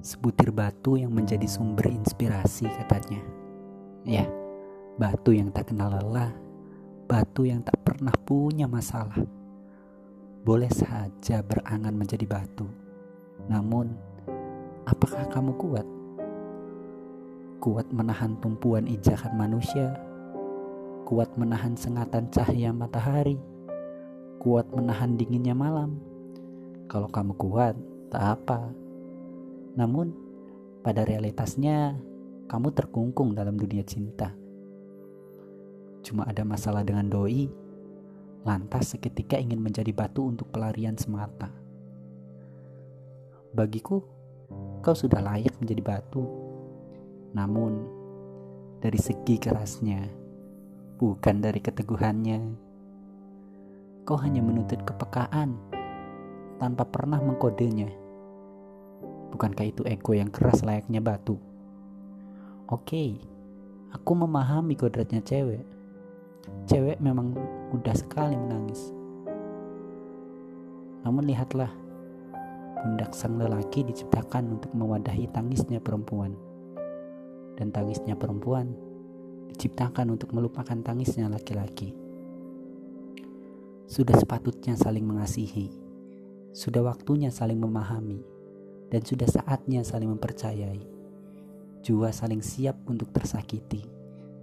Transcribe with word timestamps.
Sebutir 0.00 0.50
batu 0.50 0.96
yang 0.96 1.12
menjadi 1.14 1.44
sumber 1.44 1.86
inspirasi 1.92 2.66
katanya. 2.66 3.22
Ya, 4.02 4.26
batu 4.98 5.30
yang 5.30 5.52
tak 5.54 5.70
kenal 5.70 5.92
lelah, 5.92 6.34
batu 7.06 7.46
yang 7.46 7.62
tak 7.62 7.78
pernah 7.86 8.10
punya 8.26 8.66
masalah. 8.66 9.20
Boleh 10.42 10.72
saja 10.72 11.44
berangan 11.44 11.92
menjadi 11.92 12.24
batu. 12.24 12.66
Namun, 13.46 13.92
apakah 14.88 15.28
kamu 15.28 15.52
kuat? 15.60 15.86
Kuat 17.60 17.86
menahan 17.92 18.34
tumpuan 18.40 18.88
injakan 18.88 19.36
manusia? 19.36 20.09
Kuat 21.10 21.34
menahan 21.34 21.74
sengatan 21.74 22.30
cahaya 22.30 22.70
matahari? 22.70 23.34
Kuat 24.38 24.70
menahan 24.70 25.18
dinginnya 25.18 25.58
malam? 25.58 25.98
Kalau 26.86 27.10
kamu 27.10 27.34
kuat, 27.34 27.74
tak 28.14 28.38
apa 28.38 28.70
namun, 29.78 30.10
pada 30.82 31.06
realitasnya, 31.06 31.94
kamu 32.50 32.74
terkungkung 32.74 33.38
dalam 33.38 33.54
dunia 33.54 33.86
cinta. 33.86 34.34
Cuma 36.02 36.26
ada 36.26 36.42
masalah 36.42 36.82
dengan 36.82 37.06
doi, 37.06 37.46
lantas 38.42 38.96
seketika 38.96 39.38
ingin 39.38 39.62
menjadi 39.62 39.94
batu 39.94 40.26
untuk 40.26 40.50
pelarian 40.50 40.98
semata. 40.98 41.54
Bagiku, 43.54 44.02
kau 44.82 44.96
sudah 44.96 45.22
layak 45.22 45.54
menjadi 45.62 45.82
batu. 45.82 46.24
Namun, 47.30 47.86
dari 48.82 48.98
segi 48.98 49.38
kerasnya, 49.38 50.02
bukan 51.00 51.40
dari 51.40 51.64
keteguhannya. 51.64 52.60
Kau 54.04 54.20
hanya 54.20 54.44
menuntut 54.44 54.84
kepekaan 54.84 55.56
tanpa 56.60 56.84
pernah 56.84 57.16
mengkodenya. 57.24 57.88
Bukankah 59.32 59.64
itu 59.64 59.80
ego 59.88 60.12
yang 60.12 60.28
keras 60.28 60.60
layaknya 60.60 61.00
batu? 61.00 61.40
Oke, 62.68 63.16
aku 63.96 64.12
memahami 64.12 64.76
kodratnya 64.76 65.24
cewek. 65.24 65.64
Cewek 66.68 67.00
memang 67.00 67.32
mudah 67.72 67.96
sekali 67.96 68.36
menangis. 68.36 68.92
Namun 71.00 71.24
lihatlah, 71.24 71.72
pundak 72.76 73.16
sang 73.16 73.40
lelaki 73.40 73.88
diciptakan 73.88 74.60
untuk 74.60 74.68
mewadahi 74.76 75.32
tangisnya 75.32 75.80
perempuan. 75.80 76.36
Dan 77.56 77.72
tangisnya 77.72 78.20
perempuan 78.20 78.89
diciptakan 79.50 80.14
untuk 80.14 80.30
melupakan 80.30 80.78
tangisnya 80.80 81.26
laki-laki. 81.26 81.92
Sudah 83.90 84.14
sepatutnya 84.14 84.78
saling 84.78 85.02
mengasihi. 85.02 85.68
Sudah 86.54 86.82
waktunya 86.86 87.30
saling 87.30 87.58
memahami 87.58 88.22
dan 88.90 89.02
sudah 89.06 89.26
saatnya 89.26 89.86
saling 89.86 90.10
mempercayai. 90.14 90.82
Jua 91.82 92.10
saling 92.14 92.42
siap 92.42 92.76
untuk 92.86 93.10
tersakiti 93.14 93.82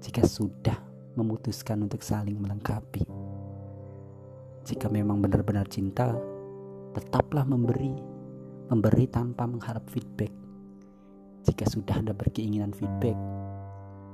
jika 0.00 0.24
sudah 0.24 0.76
memutuskan 1.14 1.84
untuk 1.84 2.00
saling 2.00 2.36
melengkapi. 2.40 3.04
Jika 4.64 4.88
memang 4.88 5.20
benar-benar 5.24 5.68
cinta, 5.68 6.16
tetaplah 6.96 7.44
memberi, 7.44 7.96
memberi 8.68 9.06
tanpa 9.08 9.44
mengharap 9.48 9.88
feedback. 9.88 10.32
Jika 11.48 11.64
sudah 11.64 12.00
ada 12.04 12.12
berkeinginan 12.12 12.76
feedback, 12.76 13.16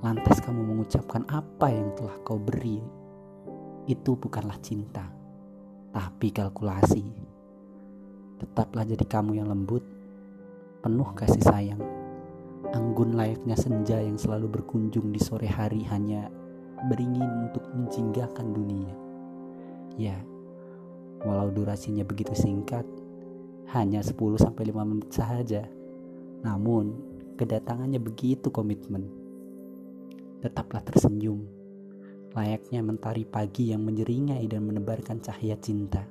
lantas 0.04 0.42
kamu 0.44 0.60
mengucapkan 0.60 1.24
apa 1.32 1.72
yang 1.72 1.92
telah 1.96 2.16
kau 2.24 2.36
beri, 2.36 2.82
itu 3.86 4.18
bukanlah 4.18 4.58
cinta, 4.60 5.06
tapi 5.94 6.34
kalkulasi. 6.34 7.06
Tetaplah 8.36 8.84
jadi 8.84 9.04
kamu 9.06 9.40
yang 9.40 9.48
lembut 9.48 9.80
penuh 10.84 11.08
kasih 11.16 11.42
sayang. 11.42 11.82
Anggun 12.74 13.16
layaknya 13.16 13.56
senja 13.56 13.96
yang 13.98 14.18
selalu 14.18 14.60
berkunjung 14.60 15.14
di 15.14 15.18
sore 15.22 15.48
hari 15.48 15.86
hanya 15.88 16.28
beringin 16.92 17.48
untuk 17.48 17.64
menjinggakan 17.72 18.52
dunia. 18.52 18.94
Ya, 19.96 20.18
walau 21.24 21.48
durasinya 21.48 22.04
begitu 22.04 22.36
singkat, 22.36 22.84
hanya 23.72 24.04
10-15 24.04 24.52
menit 24.84 25.10
saja. 25.10 25.64
Namun, 26.44 26.94
kedatangannya 27.40 27.98
begitu 27.98 28.52
komitmen. 28.52 29.25
Tetaplah 30.46 30.78
tersenyum, 30.78 31.42
layaknya 32.30 32.78
mentari 32.78 33.26
pagi 33.26 33.74
yang 33.74 33.82
menyeringai 33.82 34.46
dan 34.46 34.62
menebarkan 34.62 35.18
cahaya 35.18 35.58
cinta. 35.58 36.06